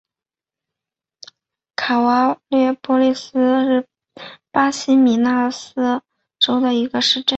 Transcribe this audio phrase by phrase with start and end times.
[1.75, 3.87] 卡瓦略波利斯是
[4.49, 6.03] 巴西米纳斯吉拉斯
[6.39, 7.27] 州的一个市镇。